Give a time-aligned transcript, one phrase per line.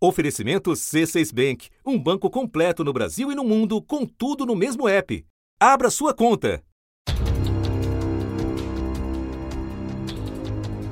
[0.00, 4.88] Oferecimento C6 Bank, um banco completo no Brasil e no mundo, com tudo no mesmo
[4.88, 5.26] app.
[5.58, 6.62] Abra sua conta.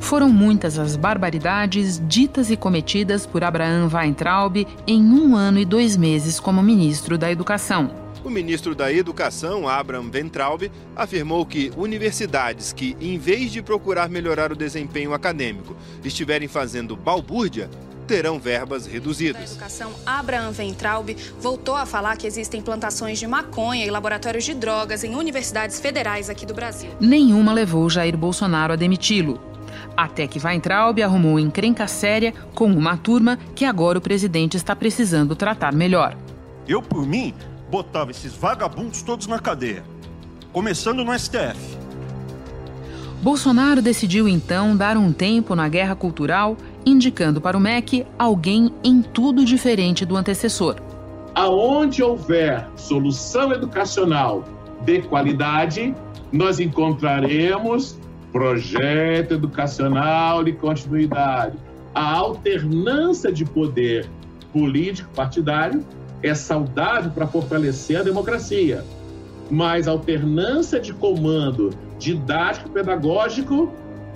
[0.01, 5.97] Foram muitas as barbaridades ditas e cometidas por Abraham Weintraub em um ano e dois
[5.97, 7.93] meses como ministro da Educação.
[8.25, 14.51] O ministro da Educação, Abraham Weintraub, afirmou que universidades que, em vez de procurar melhorar
[14.51, 17.71] o desempenho acadêmico, estiverem fazendo balbúrdia,
[18.07, 19.41] terão verbas reduzidas.
[19.43, 24.55] A educação Abraham Weintraub voltou a falar que existem plantações de maconha e laboratórios de
[24.55, 26.91] drogas em universidades federais aqui do Brasil.
[27.01, 29.41] Nenhuma levou Jair Bolsonaro a demiti-lo.
[29.97, 35.35] Até que Weintraub arrumou encrenca séria com uma turma que agora o presidente está precisando
[35.35, 36.17] tratar melhor.
[36.69, 37.35] Eu, por mim,
[37.71, 39.85] botava esses vagabundos todos na cadeia,
[40.53, 41.87] começando no STF.
[43.23, 49.03] Bolsonaro decidiu então dar um tempo na guerra cultural indicando para o MEC alguém em
[49.03, 50.77] tudo diferente do antecessor.
[51.35, 54.45] Aonde houver solução educacional
[54.85, 55.93] de qualidade,
[56.33, 57.99] nós encontraremos
[58.33, 61.57] projeto educacional de continuidade.
[61.95, 64.09] A alternância de poder
[64.53, 65.85] político partidário
[66.23, 68.85] é saudável para fortalecer a democracia,
[69.51, 73.73] mas alternância de comando didático pedagógico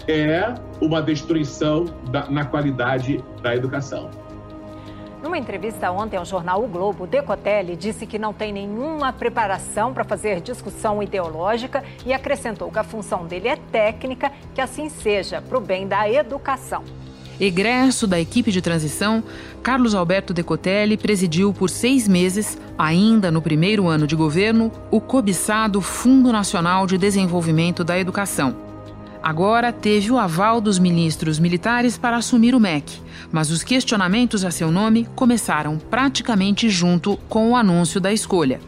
[0.07, 4.11] é uma destruição da, na qualidade da educação.
[5.23, 10.03] Numa entrevista ontem ao jornal O Globo, Decotelli disse que não tem nenhuma preparação para
[10.03, 15.59] fazer discussão ideológica e acrescentou que a função dele é técnica, que assim seja, para
[15.59, 16.83] o bem da educação.
[17.39, 19.23] Egresso da equipe de transição,
[19.63, 25.81] Carlos Alberto Decotelli presidiu por seis meses, ainda no primeiro ano de governo, o cobiçado
[25.81, 28.70] Fundo Nacional de Desenvolvimento da Educação
[29.23, 34.51] Agora teve o aval dos ministros militares para assumir o MEC, mas os questionamentos a
[34.51, 38.61] seu nome começaram praticamente junto com o anúncio da escolha.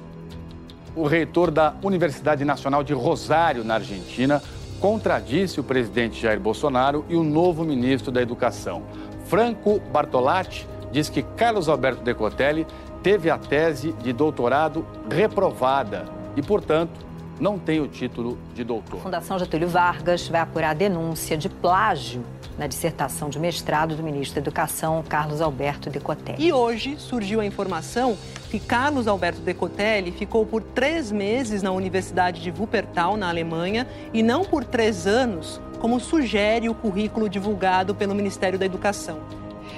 [0.94, 4.42] O reitor da Universidade Nacional de Rosário, na Argentina,
[4.78, 8.82] contradisse o presidente Jair Bolsonaro e o novo ministro da Educação.
[9.24, 12.66] Franco Bartolatti diz que Carlos Alberto Decotelli
[13.02, 16.04] teve a tese de doutorado reprovada
[16.36, 18.98] e, portanto, não tem o título de doutor.
[18.98, 22.24] A Fundação Getúlio Vargas vai apurar a denúncia de plágio
[22.58, 26.44] na dissertação de mestrado do ministro da Educação, Carlos Alberto Decotelli.
[26.44, 28.16] E hoje surgiu a informação
[28.50, 34.22] que Carlos Alberto Decotelli ficou por três meses na Universidade de Wuppertal, na Alemanha, e
[34.22, 39.18] não por três anos, como sugere o currículo divulgado pelo Ministério da Educação.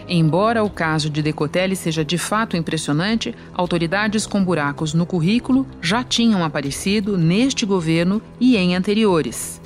[0.08, 6.04] Embora o caso de Decotelli seja de fato impressionante, autoridades com buracos no currículo já
[6.04, 9.60] tinham aparecido neste governo e em anteriores.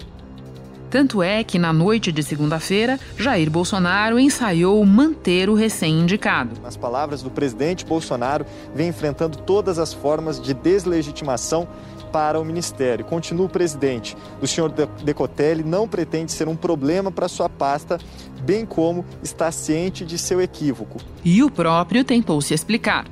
[0.91, 6.59] Tanto é que, na noite de segunda-feira, Jair Bolsonaro ensaiou manter o recém-indicado.
[6.63, 11.69] Nas palavras do presidente Bolsonaro, vem enfrentando todas as formas de deslegitimação
[12.09, 13.05] para o Ministério.
[13.05, 14.17] Continua o presidente.
[14.41, 14.73] O senhor
[15.05, 17.99] Decotelli não pretende ser um problema para sua pasta,
[18.41, 20.99] bem como está ciente de seu equívoco.
[21.25, 23.07] E o próprio tentou se explicar.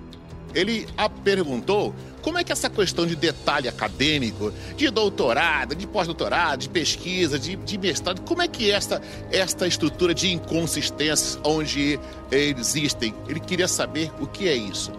[0.55, 1.95] Ele a perguntou
[2.27, 7.55] como é que essa questão de detalhe acadêmico, de doutorado, de pós-doutorado, de pesquisa, de,
[7.55, 12.01] de, mestrado, como é que esta, esta estrutura de inconsistências onde
[12.33, 13.15] existem?
[13.29, 14.91] Ele queria saber o que é isso.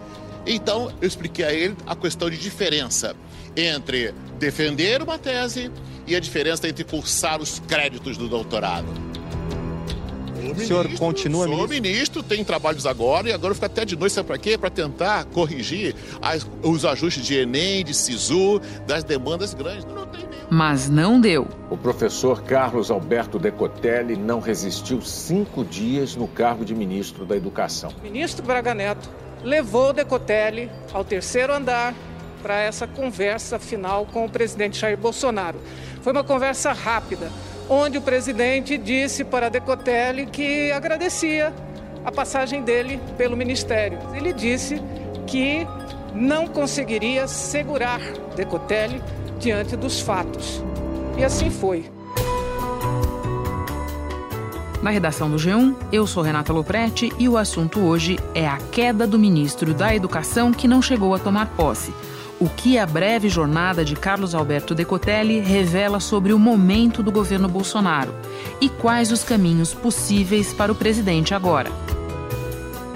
[0.48, 3.14] Então, eu expliquei a ele a questão de diferença
[3.54, 5.70] entre defender uma tese
[6.06, 8.86] e a diferença entre cursar os créditos do doutorado.
[10.50, 11.82] O senhor continua sou ministro?
[11.82, 14.56] ministro, tem trabalhos agora e agora fica até de noite, sabe para quê?
[14.56, 19.84] Para tentar corrigir as, os ajustes de Enem, de SISU, das demandas grandes.
[19.84, 20.46] Não tem nenhum.
[20.48, 21.46] Mas não deu.
[21.68, 27.92] O professor Carlos Alberto Decotelli não resistiu cinco dias no cargo de ministro da Educação.
[27.98, 29.10] O ministro Braga Neto
[29.42, 31.94] levou Decotelli ao terceiro andar
[32.42, 35.60] para essa conversa final com o presidente Jair Bolsonaro.
[36.02, 37.30] Foi uma conversa rápida,
[37.68, 41.52] onde o presidente disse para Decotelli que agradecia
[42.04, 43.98] a passagem dele pelo ministério.
[44.14, 44.80] Ele disse
[45.26, 45.66] que
[46.14, 48.00] não conseguiria segurar
[48.36, 49.02] Decotelli
[49.38, 50.62] diante dos fatos.
[51.18, 51.97] E assim foi.
[54.82, 59.06] Na redação do G1, eu sou Renata Loprete e o assunto hoje é a queda
[59.06, 61.92] do ministro da Educação que não chegou a tomar posse.
[62.38, 67.48] O que a breve jornada de Carlos Alberto Decotelli revela sobre o momento do governo
[67.48, 68.14] Bolsonaro
[68.60, 71.72] e quais os caminhos possíveis para o presidente agora.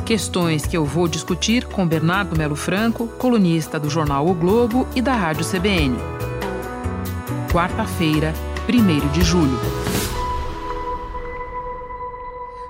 [0.07, 5.03] Questões que eu vou discutir com Bernardo Melo Franco, colunista do jornal O Globo e
[5.03, 5.97] da Rádio CBN.
[7.53, 8.33] Quarta-feira,
[8.69, 9.59] 1 de julho.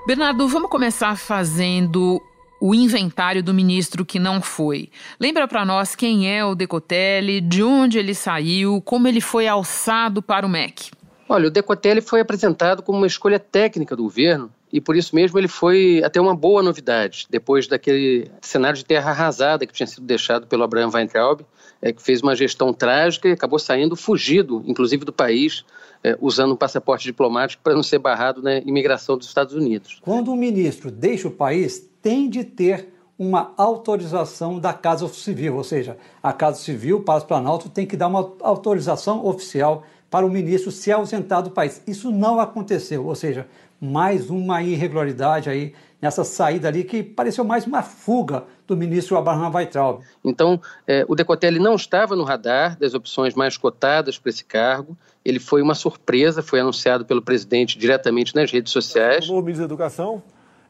[0.05, 2.21] Bernardo, vamos começar fazendo
[2.59, 4.89] o inventário do ministro que não foi.
[5.17, 10.21] Lembra para nós quem é o Decotelli, de onde ele saiu, como ele foi alçado
[10.21, 10.91] para o MEC?
[11.29, 15.39] Olha, o Decotelli foi apresentado como uma escolha técnica do governo e por isso mesmo
[15.39, 20.05] ele foi até uma boa novidade, depois daquele cenário de terra arrasada que tinha sido
[20.05, 21.45] deixado pelo Abraham Weintraub,
[21.83, 25.65] é, que fez uma gestão trágica e acabou saindo fugido, inclusive do país,
[26.01, 29.99] é, usando um passaporte diplomático para não ser barrado na imigração dos Estados Unidos.
[30.01, 35.63] Quando um ministro deixa o país, tem de ter uma autorização da Casa Civil, ou
[35.63, 40.29] seja, a Casa Civil, para o Planalto, tem que dar uma autorização oficial para o
[40.29, 41.81] ministro se ausentar do país.
[41.85, 43.45] Isso não aconteceu, ou seja,
[43.79, 45.73] mais uma irregularidade aí
[46.03, 50.01] nessa saída ali que pareceu mais uma fuga do ministro Abraham Weintraub.
[50.21, 54.97] Então, eh, o Decotelli não estava no radar das opções mais cotadas para esse cargo.
[55.23, 59.29] Ele foi uma surpresa, foi anunciado pelo presidente diretamente nas redes sociais.
[59.29, 60.21] O novo ministro da Educação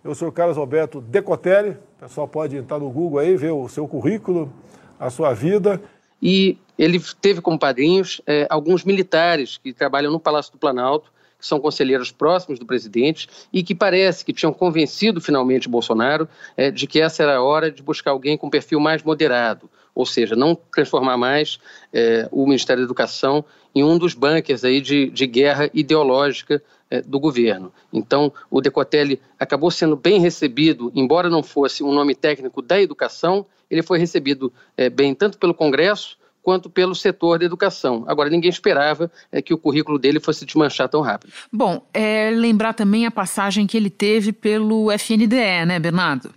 [0.04, 3.88] eu sou Carlos Alberto Decotelli, o pessoal pode entrar no Google aí, ver o seu
[3.88, 4.52] currículo,
[5.00, 5.82] a sua vida.
[6.22, 11.10] E ele teve como padrinhos é, alguns militares que trabalham no Palácio do Planalto,
[11.44, 16.26] que são conselheiros próximos do presidente e que parece que tinham convencido finalmente Bolsonaro
[16.56, 20.06] é, de que essa era a hora de buscar alguém com perfil mais moderado, ou
[20.06, 21.60] seja, não transformar mais
[21.92, 23.44] é, o Ministério da Educação
[23.76, 27.74] em um dos bunkers aí de, de guerra ideológica é, do governo.
[27.92, 33.46] Então, o Decotelli acabou sendo bem recebido, embora não fosse um nome técnico da educação,
[33.70, 38.04] ele foi recebido é, bem tanto pelo Congresso quanto pelo setor da educação.
[38.06, 41.32] Agora, ninguém esperava é, que o currículo dele fosse desmanchar tão rápido.
[41.52, 46.32] Bom, é, lembrar também a passagem que ele teve pelo FNDE, né, Bernardo?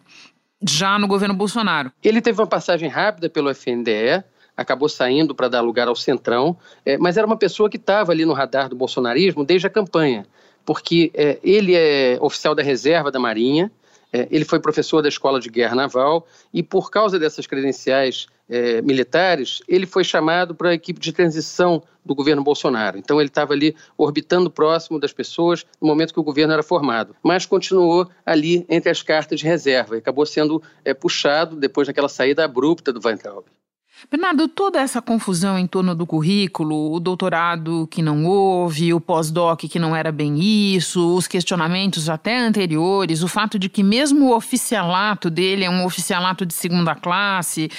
[0.67, 1.93] Já no governo Bolsonaro.
[2.03, 4.23] Ele teve uma passagem rápida pelo FNDE,
[4.56, 8.25] acabou saindo para dar lugar ao Centrão, é, mas era uma pessoa que estava ali
[8.25, 10.25] no radar do bolsonarismo desde a campanha,
[10.64, 13.70] porque é, ele é oficial da reserva da Marinha,
[14.12, 18.81] é, ele foi professor da Escola de Guerra Naval e, por causa dessas credenciais é,
[18.81, 22.97] militares, ele foi chamado para a equipe de transição do governo Bolsonaro.
[22.97, 27.17] Então, ele estava ali orbitando próximo das pessoas no momento que o governo era formado,
[27.23, 32.09] mas continuou ali entre as cartas de reserva e acabou sendo é, puxado depois daquela
[32.09, 33.44] saída abrupta do Weintraub.
[34.11, 39.61] Bernardo, toda essa confusão em torno do currículo, o doutorado que não houve, o pós-doc
[39.61, 44.37] que não era bem isso, os questionamentos até anteriores, o fato de que mesmo o
[44.37, 47.71] oficialato dele é um oficialato de segunda classe,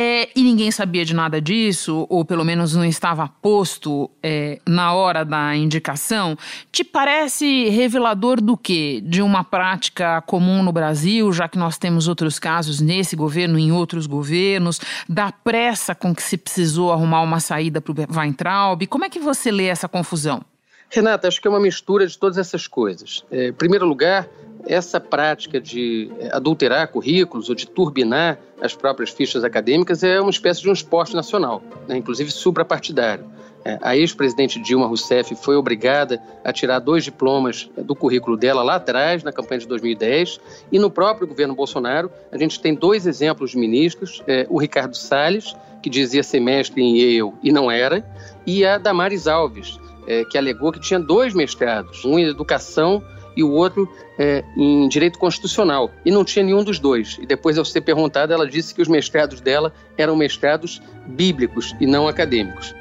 [0.00, 4.92] é, e ninguém sabia de nada disso, ou pelo menos não estava posto é, na
[4.92, 6.38] hora da indicação,
[6.70, 9.02] te parece revelador do quê?
[9.04, 13.72] De uma prática comum no Brasil, já que nós temos outros casos nesse governo, em
[13.72, 18.86] outros governos, da pressa com que se precisou arrumar uma saída para o Weintraub?
[18.86, 20.44] Como é que você lê essa confusão?
[20.88, 23.24] Renata, acho que é uma mistura de todas essas coisas.
[23.32, 24.28] É, em primeiro lugar,
[24.66, 30.62] essa prática de adulterar currículos ou de turbinar as próprias fichas acadêmicas é uma espécie
[30.62, 33.24] de um esporte nacional, né, inclusive suprapartidário.
[33.64, 38.76] É, a ex-presidente Dilma Rousseff foi obrigada a tirar dois diplomas do currículo dela lá
[38.76, 40.40] atrás, na campanha de 2010,
[40.70, 44.96] e no próprio governo Bolsonaro, a gente tem dois exemplos de ministros: é, o Ricardo
[44.96, 48.04] Salles, que dizia ser mestre em Yale e não era,
[48.46, 53.02] e a Damares Alves, é, que alegou que tinha dois mestrados, um em educação
[53.38, 53.88] e o outro
[54.18, 55.92] é, em direito constitucional.
[56.04, 57.18] E não tinha nenhum dos dois.
[57.22, 61.86] E depois, ao ser perguntada, ela disse que os mestrados dela eram mestrados bíblicos e
[61.86, 62.74] não acadêmicos.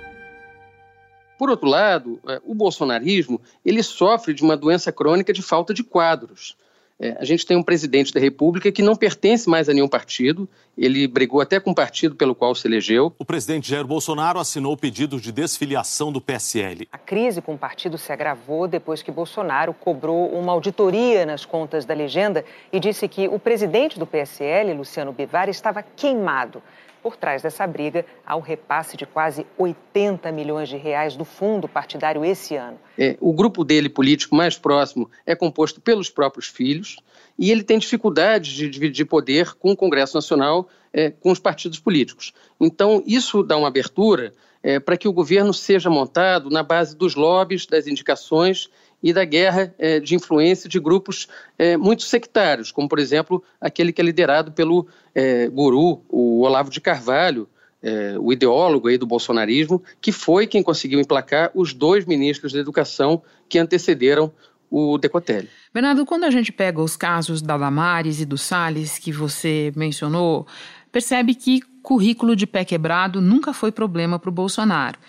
[1.38, 5.84] Por outro lado, é, o bolsonarismo ele sofre de uma doença crônica de falta de
[5.84, 6.58] quadros.
[7.00, 10.50] É, a gente tem um presidente da República que não pertence mais a nenhum partido,
[10.76, 13.14] ele brigou até com o partido pelo qual se elegeu.
[13.20, 16.88] O presidente Jair Bolsonaro assinou o pedido de desfiliação do PSL.
[16.92, 21.86] A crise com o partido se agravou depois que Bolsonaro cobrou uma auditoria nas contas
[21.86, 26.64] da legenda e disse que o presidente do PSL, Luciano Bivar, estava queimado.
[27.08, 31.66] Por trás dessa briga, há o repasse de quase 80 milhões de reais do fundo
[31.66, 32.78] partidário esse ano.
[32.98, 36.98] É, o grupo dele político mais próximo é composto pelos próprios filhos
[37.40, 41.80] e ele tem dificuldade de dividir poder com o Congresso Nacional, é, com os partidos
[41.80, 42.34] políticos.
[42.60, 44.34] Então, isso dá uma abertura
[44.68, 48.70] é, para que o governo seja montado na base dos lobbies, das indicações
[49.02, 53.94] e da guerra é, de influência de grupos é, muito sectários, como, por exemplo, aquele
[53.94, 57.48] que é liderado pelo é, guru, o Olavo de Carvalho,
[57.82, 62.60] é, o ideólogo aí do bolsonarismo, que foi quem conseguiu emplacar os dois ministros da
[62.60, 64.34] educação que antecederam
[64.70, 65.48] o Decotelli.
[65.74, 70.46] Bernardo, quando a gente pega os casos da Damares e do Salles que você mencionou,
[70.92, 75.00] percebe que currículo de pé quebrado nunca foi problema para o Bolsonaro.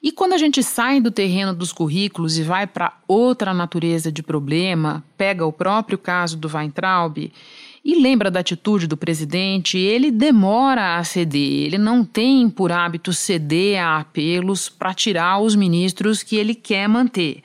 [0.00, 4.22] E quando a gente sai do terreno dos currículos e vai para outra natureza de
[4.22, 7.32] problema, pega o próprio caso do Weintraub,
[7.84, 9.76] E lembra da atitude do presidente?
[9.76, 15.56] Ele demora a ceder, ele não tem por hábito ceder a apelos para tirar os
[15.56, 17.42] ministros que ele quer manter.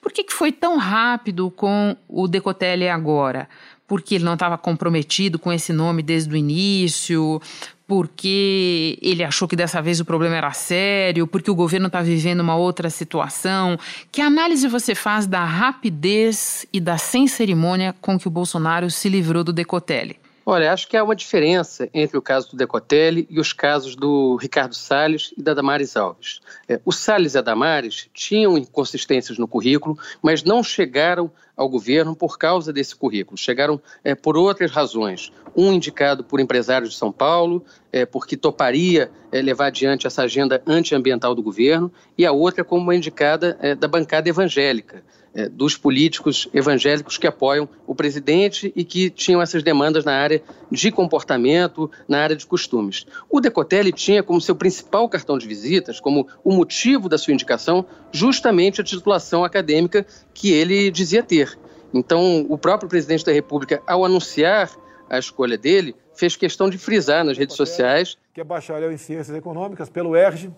[0.00, 3.48] Por que, que foi tão rápido com o Decotelli agora?
[3.84, 7.40] Porque ele não estava comprometido com esse nome desde o início?
[7.88, 12.40] Porque ele achou que dessa vez o problema era sério, porque o governo está vivendo
[12.40, 13.78] uma outra situação.
[14.12, 19.08] Que análise você faz da rapidez e da sem cerimônia com que o Bolsonaro se
[19.08, 20.20] livrou do Decotelli?
[20.44, 24.36] Olha, acho que há uma diferença entre o caso do Decotelli e os casos do
[24.36, 26.40] Ricardo Salles e da Damares Alves.
[26.68, 32.14] É, o Salles e a Damares tinham inconsistências no currículo, mas não chegaram ao governo
[32.14, 33.36] por causa desse currículo.
[33.36, 35.32] Chegaram é, por outras razões.
[35.56, 40.62] Um indicado por empresários de São Paulo, é, porque toparia é, levar adiante essa agenda
[40.64, 45.02] antiambiental do governo, e a outra como uma indicada é, da bancada evangélica
[45.38, 50.42] é, dos políticos evangélicos que apoiam o presidente e que tinham essas demandas na área
[50.68, 53.06] de comportamento, na área de costumes.
[53.30, 57.86] O Decotelli tinha como seu principal cartão de visitas, como o motivo da sua indicação,
[58.10, 61.47] justamente a titulação acadêmica que ele dizia ter.
[61.92, 64.70] Então, o próprio presidente da República, ao anunciar
[65.08, 68.18] a escolha dele, fez questão de frisar nas redes sociais.
[68.34, 70.50] Que é bacharel em Ciências Econômicas pelo ERJ,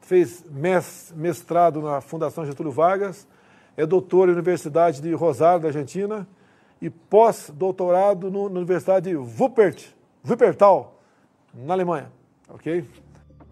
[0.00, 0.44] fez
[1.14, 3.28] mestrado na Fundação Getúlio Vargas,
[3.76, 6.26] é doutor na Universidade de Rosário, da Argentina,
[6.82, 9.92] e pós-doutorado na Universidade de Wuppertal,
[10.26, 11.00] Wuppertal,
[11.54, 12.10] na Alemanha.
[12.48, 12.84] Ok?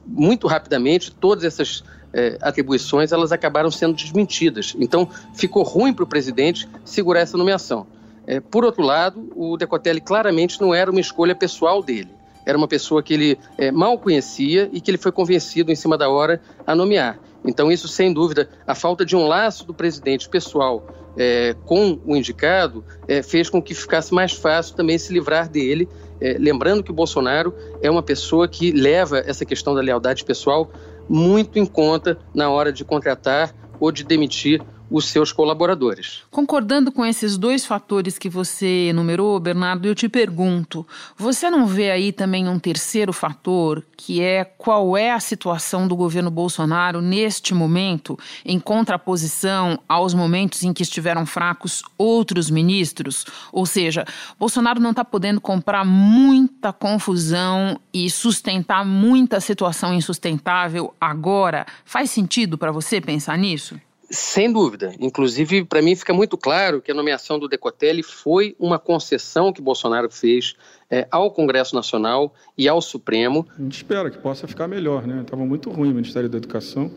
[0.08, 4.74] Muito rapidamente, todas essas é, atribuições elas acabaram sendo desmentidas.
[4.78, 7.86] Então, ficou ruim para o presidente segurar essa nomeação.
[8.26, 12.08] É, por outro lado, o Decotelli claramente não era uma escolha pessoal dele.
[12.44, 15.98] Era uma pessoa que ele é, mal conhecia e que ele foi convencido em cima
[15.98, 17.18] da hora a nomear.
[17.44, 22.16] Então, isso, sem dúvida, a falta de um laço do presidente pessoal é, com o
[22.16, 25.88] indicado é, fez com que ficasse mais fácil também se livrar dele.
[26.20, 30.70] É, lembrando que o Bolsonaro é uma pessoa que leva essa questão da lealdade pessoal
[31.08, 36.22] muito em conta na hora de contratar ou de demitir os seus colaboradores.
[36.30, 41.90] Concordando com esses dois fatores que você enumerou, Bernardo, eu te pergunto: você não vê
[41.90, 47.54] aí também um terceiro fator, que é qual é a situação do governo Bolsonaro neste
[47.54, 53.24] momento, em contraposição aos momentos em que estiveram fracos outros ministros?
[53.52, 54.04] Ou seja,
[54.38, 61.66] Bolsonaro não está podendo comprar muita confusão e sustentar muita situação insustentável agora.
[61.84, 63.78] Faz sentido para você pensar nisso?
[64.10, 64.94] Sem dúvida.
[64.98, 69.60] Inclusive, para mim fica muito claro que a nomeação do Decotelli foi uma concessão que
[69.60, 70.54] Bolsonaro fez
[70.90, 73.46] é, ao Congresso Nacional e ao Supremo.
[73.58, 75.20] A gente espera que possa ficar melhor, né?
[75.20, 76.90] Estava muito ruim o Ministério da Educação.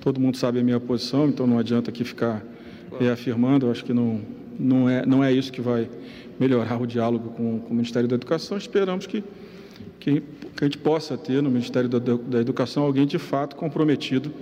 [0.00, 2.42] Todo mundo sabe a minha posição, então não adianta aqui ficar
[2.98, 3.66] reafirmando.
[3.66, 4.20] Eu acho que não,
[4.58, 5.88] não, é, não é isso que vai
[6.38, 8.58] melhorar o diálogo com, com o Ministério da Educação.
[8.58, 9.22] Esperamos que,
[10.00, 14.32] que, que a gente possa ter no Ministério da, da Educação alguém de fato comprometido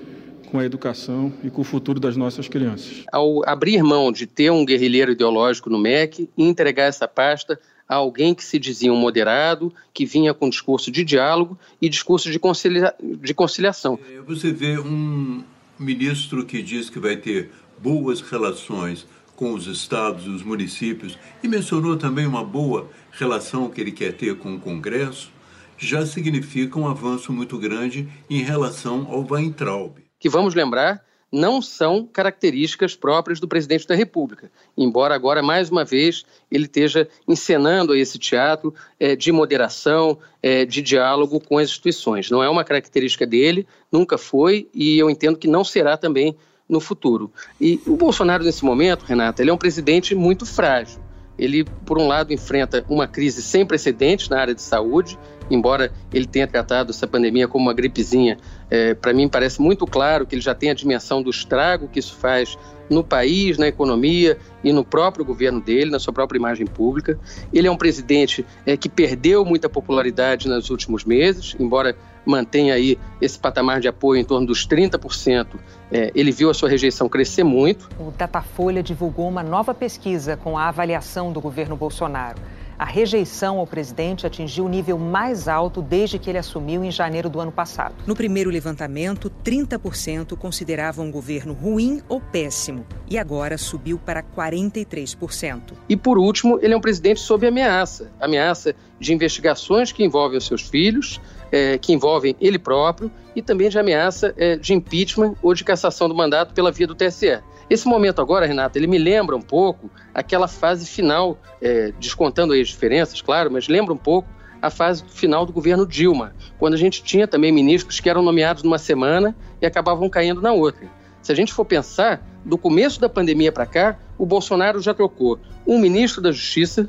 [0.48, 3.04] com a educação e com o futuro das nossas crianças.
[3.12, 7.96] Ao abrir mão de ter um guerrilheiro ideológico no MEC e entregar essa pasta a
[7.96, 12.38] alguém que se dizia um moderado, que vinha com discurso de diálogo e discurso de,
[12.38, 13.98] concilia de conciliação.
[14.10, 15.44] É, você vê um
[15.78, 21.48] ministro que diz que vai ter boas relações com os estados e os municípios e
[21.48, 25.30] mencionou também uma boa relação que ele quer ter com o Congresso,
[25.76, 32.06] já significa um avanço muito grande em relação ao Weintraub que, vamos lembrar, não são
[32.06, 38.18] características próprias do presidente da República, embora agora, mais uma vez, ele esteja encenando esse
[38.18, 42.30] teatro é, de moderação, é, de diálogo com as instituições.
[42.30, 46.34] Não é uma característica dele, nunca foi, e eu entendo que não será também
[46.68, 47.30] no futuro.
[47.60, 51.00] E o Bolsonaro, nesse momento, Renata, ele é um presidente muito frágil.
[51.38, 55.18] Ele, por um lado, enfrenta uma crise sem precedentes na área de saúde,
[55.50, 58.36] embora ele tenha tratado essa pandemia como uma gripezinha,
[58.70, 61.98] é, para mim parece muito claro que ele já tem a dimensão do estrago que
[61.98, 66.66] isso faz no país, na economia e no próprio governo dele, na sua própria imagem
[66.66, 67.18] pública.
[67.52, 72.98] Ele é um presidente é, que perdeu muita popularidade nos últimos meses, embora mantenha aí
[73.20, 75.46] esse patamar de apoio em torno dos 30%.
[75.90, 77.88] É, ele viu a sua rejeição crescer muito.
[77.98, 82.38] O Datafolha divulgou uma nova pesquisa com a avaliação do governo Bolsonaro.
[82.78, 87.28] A rejeição ao presidente atingiu o nível mais alto desde que ele assumiu em janeiro
[87.28, 87.96] do ano passado.
[88.06, 95.72] No primeiro levantamento, 30% consideravam um governo ruim ou péssimo, e agora subiu para 43%.
[95.88, 100.46] E por último, ele é um presidente sob ameaça ameaça de investigações que envolvem os
[100.46, 101.20] seus filhos,
[101.50, 106.08] é, que envolvem ele próprio, e também de ameaça é, de impeachment ou de cassação
[106.08, 107.40] do mandato pela via do TSE.
[107.70, 112.62] Esse momento agora, Renata, ele me lembra um pouco aquela fase final, é, descontando aí
[112.62, 114.28] as diferenças, claro, mas lembra um pouco
[114.60, 118.62] a fase final do governo Dilma, quando a gente tinha também ministros que eram nomeados
[118.62, 120.88] numa semana e acabavam caindo na outra.
[121.22, 125.38] Se a gente for pensar, do começo da pandemia para cá, o Bolsonaro já trocou
[125.66, 126.88] um ministro da Justiça,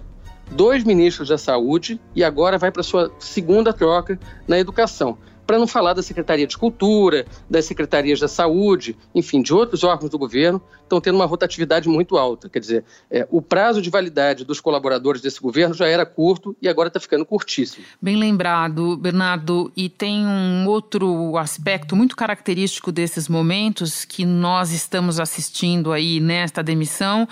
[0.50, 4.18] dois ministros da Saúde e agora vai para sua segunda troca
[4.48, 5.18] na educação
[5.50, 10.12] para não falar da Secretaria de Cultura, das Secretarias da Saúde, enfim, de outros órgãos
[10.12, 12.48] do governo, estão tendo uma rotatividade muito alta.
[12.48, 16.70] Quer dizer, é, o prazo de validade dos colaboradores desse governo já era curto e
[16.70, 17.84] agora está ficando curtíssimo.
[18.00, 19.72] Bem lembrado, Bernardo.
[19.76, 26.62] E tem um outro aspecto muito característico desses momentos que nós estamos assistindo aí nesta
[26.62, 27.28] demissão,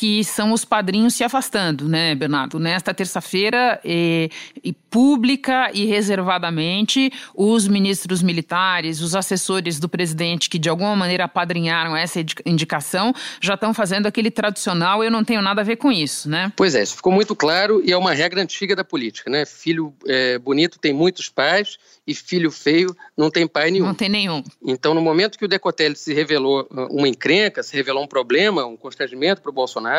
[0.00, 2.58] que são os padrinhos se afastando, né, Bernardo?
[2.58, 4.30] Nesta terça-feira, e,
[4.64, 11.24] e, pública e reservadamente, os ministros militares, os assessores do presidente que de alguma maneira
[11.24, 15.92] apadrinharam essa indicação, já estão fazendo aquele tradicional eu não tenho nada a ver com
[15.92, 16.50] isso, né?
[16.56, 19.44] Pois é, isso ficou muito claro e é uma regra antiga da política, né?
[19.44, 21.76] Filho é, bonito tem muitos pais
[22.06, 23.86] e filho feio não tem pai nenhum.
[23.86, 24.42] Não tem nenhum.
[24.64, 28.64] Então, no momento que o Decotelli se revelou uh, uma encrenca, se revelou um problema,
[28.64, 29.89] um constrangimento para o Bolsonaro,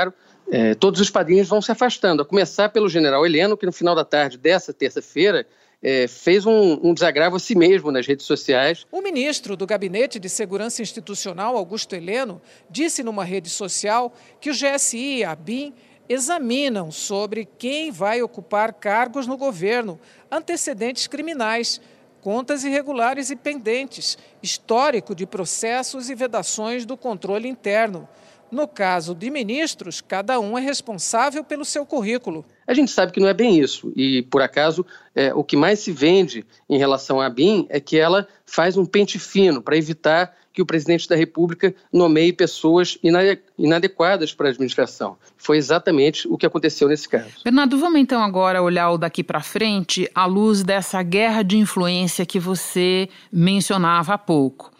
[0.51, 3.95] é, todos os padrinhos vão se afastando, a começar pelo general Heleno, que no final
[3.95, 5.47] da tarde dessa terça-feira
[5.81, 8.85] é, fez um, um, desagravo a si mesmo nas redes sociais.
[8.91, 14.53] O ministro do Gabinete de Segurança Institucional, Augusto Heleno, disse numa rede social que o
[14.53, 15.73] GSI e a BIM
[16.07, 21.79] examinam sobre quem vai ocupar cargos no governo, antecedentes criminais,
[22.21, 28.07] contas irregulares e pendentes, histórico de processos e vedações do controle interno.
[28.51, 32.43] No caso de ministros, cada um é responsável pelo seu currículo.
[32.67, 33.93] A gente sabe que não é bem isso.
[33.95, 37.97] E, por acaso, é, o que mais se vende em relação à BIM é que
[37.97, 42.97] ela faz um pente fino para evitar que o presidente da República nomeie pessoas
[43.57, 45.17] inadequadas para a administração.
[45.37, 47.31] Foi exatamente o que aconteceu nesse caso.
[47.43, 52.25] Bernardo, vamos então agora olhar o daqui para frente à luz dessa guerra de influência
[52.25, 54.71] que você mencionava há pouco.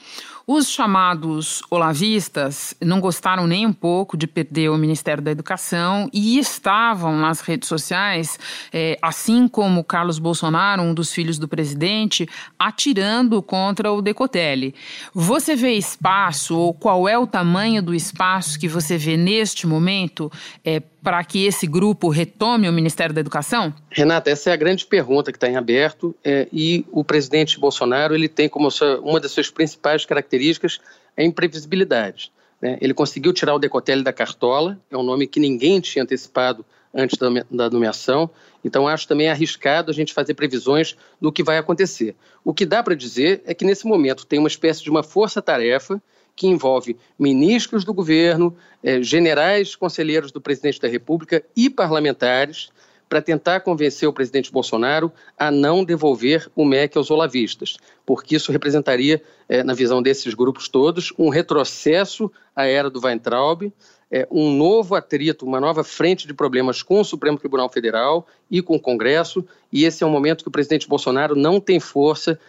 [0.54, 6.38] Os chamados olavistas não gostaram nem um pouco de perder o Ministério da Educação e
[6.38, 8.38] estavam nas redes sociais,
[8.74, 12.28] é, assim como Carlos Bolsonaro, um dos filhos do presidente,
[12.60, 14.76] atirando contra o Decotelli.
[15.14, 20.30] Você vê espaço, ou qual é o tamanho do espaço que você vê neste momento
[20.66, 23.74] é, para que esse grupo retome o Ministério da Educação?
[23.90, 28.14] Renata, essa é a grande pergunta que está em aberto é, e o presidente Bolsonaro
[28.14, 30.80] ele tem como sua, uma das suas principais características
[31.18, 32.32] a imprevisibilidade.
[32.62, 32.78] Né?
[32.80, 37.18] Ele conseguiu tirar o Decotelli da cartola, é um nome que ninguém tinha antecipado antes
[37.18, 38.30] da, da nomeação,
[38.64, 42.16] então acho também arriscado a gente fazer previsões do que vai acontecer.
[42.44, 46.02] O que dá para dizer é que nesse momento tem uma espécie de uma força-tarefa
[46.42, 52.72] que envolve ministros do governo, eh, generais conselheiros do presidente da República e parlamentares
[53.08, 58.52] para tentar convencer o presidente Bolsonaro a não devolver o MEC aos olavistas, porque isso
[58.52, 63.72] representaria, eh, na visão desses grupos todos, um retrocesso à era do Weintraub,
[64.10, 68.64] eh, um novo atrito, uma nova frente de problemas com o Supremo Tribunal Federal e
[68.64, 72.40] com o Congresso, e esse é um momento que o presidente Bolsonaro não tem força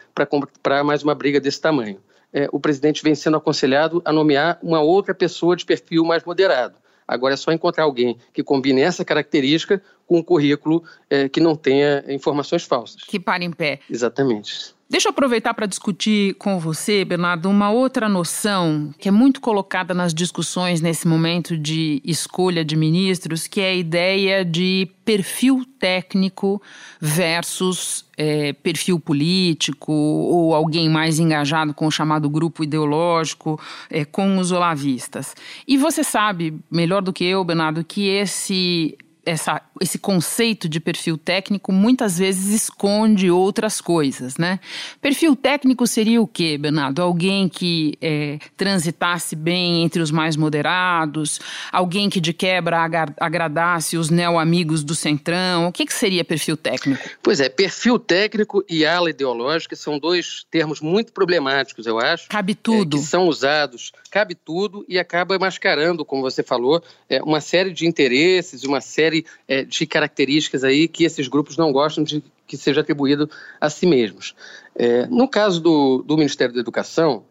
[0.62, 2.00] para mais uma briga desse tamanho
[2.32, 6.76] é, o presidente vem sendo aconselhado a nomear uma outra pessoa de perfil mais moderado.
[7.06, 11.54] Agora é só encontrar alguém que combine essa característica com um currículo é, que não
[11.54, 13.02] tenha informações falsas.
[13.02, 13.80] Que pare em pé.
[13.90, 14.74] Exatamente.
[14.92, 19.94] Deixa eu aproveitar para discutir com você, Bernardo, uma outra noção que é muito colocada
[19.94, 26.60] nas discussões nesse momento de escolha de ministros, que é a ideia de perfil técnico
[27.00, 34.36] versus é, perfil político ou alguém mais engajado com o chamado grupo ideológico, é, com
[34.36, 35.34] os olavistas.
[35.66, 41.16] E você sabe, melhor do que eu, Bernardo, que esse essa, esse conceito de perfil
[41.16, 44.58] técnico muitas vezes esconde outras coisas, né?
[45.00, 47.00] Perfil técnico seria o quê, Bernardo?
[47.00, 52.88] Alguém que é, transitasse bem entre os mais moderados, alguém que de quebra
[53.20, 55.68] agradasse os neo-amigos do centrão.
[55.68, 57.08] O que, que seria perfil técnico?
[57.22, 62.28] Pois é, perfil técnico e ala ideológica são dois termos muito problemáticos, eu acho.
[62.28, 62.96] Cabe tudo.
[62.96, 67.72] É, que são usados, cabe tudo e acaba mascarando, como você falou, é, uma série
[67.72, 72.22] de interesses, uma série série é, de características aí que esses grupos não gostam de
[72.46, 74.34] que seja atribuído a si mesmos.
[74.74, 77.24] É, no caso do, do Ministério da Educação,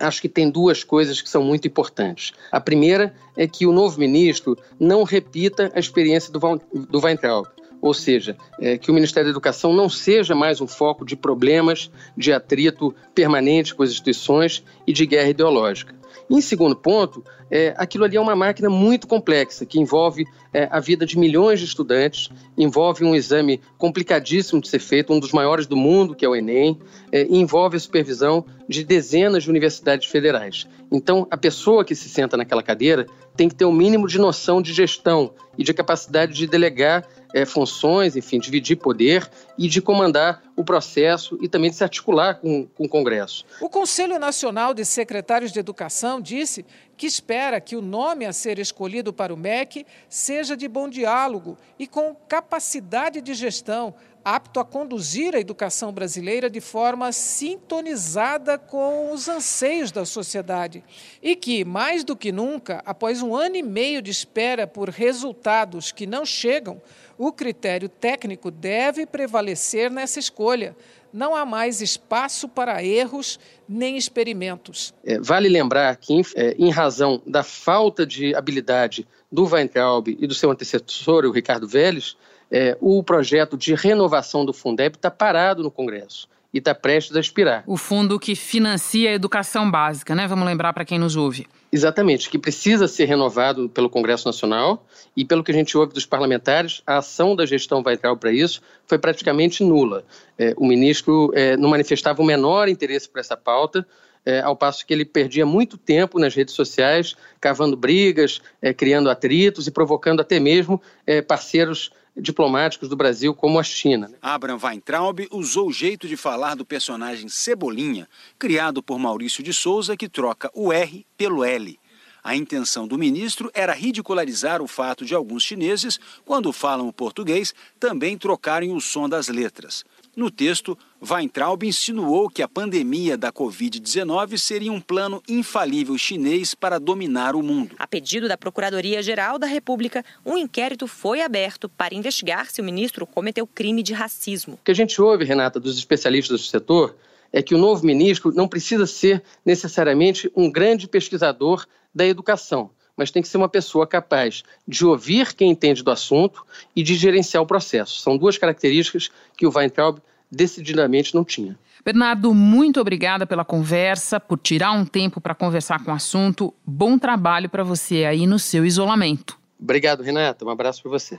[0.00, 2.32] acho que tem duas coisas que são muito importantes.
[2.50, 7.46] A primeira é que o novo ministro não repita a experiência do, do Weintraub.
[7.82, 11.90] Ou seja, é, que o Ministério da Educação não seja mais um foco de problemas,
[12.16, 15.92] de atrito permanente com as instituições e de guerra ideológica.
[16.30, 20.80] Em segundo ponto, é, aquilo ali é uma máquina muito complexa, que envolve é, a
[20.80, 25.66] vida de milhões de estudantes, envolve um exame complicadíssimo de ser feito, um dos maiores
[25.66, 26.78] do mundo, que é o Enem,
[27.10, 30.66] é, e envolve a supervisão de dezenas de universidades federais.
[30.90, 34.18] Então, a pessoa que se senta naquela cadeira tem que ter o um mínimo de
[34.18, 39.80] noção de gestão e de capacidade de delegar é, funções, enfim, dividir poder e de
[39.80, 43.44] comandar o processo e também de se articular com, com o Congresso.
[43.60, 46.64] O Conselho Nacional de Secretários de Educação disse
[46.96, 51.56] que espera que o nome a ser escolhido para o MEC seja de bom diálogo
[51.78, 59.12] e com capacidade de gestão, apto a conduzir a educação brasileira de forma sintonizada com
[59.12, 60.84] os anseios da sociedade.
[61.22, 65.92] E que, mais do que nunca, após um ano e meio de espera por resultados
[65.92, 66.80] que não chegam,
[67.18, 70.76] o critério técnico deve prevalecer nessa escolha.
[71.12, 74.94] Não há mais espaço para erros nem experimentos.
[75.04, 80.34] É, vale lembrar que, é, em razão da falta de habilidade do Weintraub e do
[80.34, 82.16] seu antecessor, o Ricardo Vélez,
[82.52, 87.20] é, o projeto de renovação do Fundeb está parado no Congresso e está prestes a
[87.20, 87.64] expirar.
[87.66, 90.28] O fundo que financia a educação básica, né?
[90.28, 91.46] Vamos lembrar para quem nos ouve.
[91.72, 94.84] Exatamente, que precisa ser renovado pelo Congresso Nacional
[95.16, 98.60] e, pelo que a gente ouve dos parlamentares, a ação da gestão Weitraub para isso
[98.86, 100.04] foi praticamente nula.
[100.38, 103.86] É, o ministro é, não manifestava o menor interesse por essa pauta,
[104.24, 109.10] é, ao passo que ele perdia muito tempo nas redes sociais, cavando brigas, é, criando
[109.10, 114.10] atritos e provocando até mesmo é, parceiros diplomáticos do Brasil, como a China.
[114.20, 118.08] Abraham Weintraub usou o jeito de falar do personagem Cebolinha,
[118.38, 121.78] criado por Maurício de Souza, que troca o R pelo L.
[122.22, 127.52] A intenção do ministro era ridicularizar o fato de alguns chineses, quando falam o português,
[127.80, 129.84] também trocarem o som das letras.
[130.14, 136.78] No texto, Weintraub insinuou que a pandemia da Covid-19 seria um plano infalível chinês para
[136.78, 137.74] dominar o mundo.
[137.78, 143.06] A pedido da Procuradoria-Geral da República, um inquérito foi aberto para investigar se o ministro
[143.06, 144.58] cometeu crime de racismo.
[144.60, 146.94] O que a gente ouve, Renata, dos especialistas do setor
[147.32, 153.10] é que o novo ministro não precisa ser necessariamente um grande pesquisador da educação mas
[153.10, 157.42] tem que ser uma pessoa capaz de ouvir quem entende do assunto e de gerenciar
[157.42, 158.00] o processo.
[158.00, 159.98] São duas características que o Weintraub
[160.30, 161.58] decididamente não tinha.
[161.84, 166.54] Bernardo, muito obrigada pela conversa, por tirar um tempo para conversar com o assunto.
[166.64, 169.36] Bom trabalho para você aí no seu isolamento.
[169.60, 170.44] Obrigado, Renata.
[170.44, 171.18] Um abraço para você.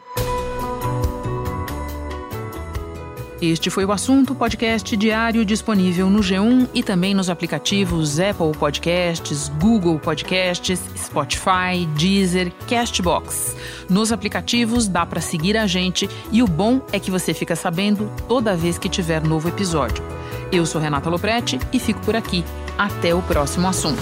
[3.45, 9.49] Este foi o assunto podcast diário disponível no G1 e também nos aplicativos Apple Podcasts,
[9.59, 13.53] Google Podcasts, Spotify, Deezer, Castbox.
[13.89, 18.09] Nos aplicativos dá para seguir a gente e o bom é que você fica sabendo
[18.29, 20.01] toda vez que tiver novo episódio.
[20.49, 22.45] Eu sou Renata Loprete e fico por aqui.
[22.77, 24.01] Até o próximo assunto.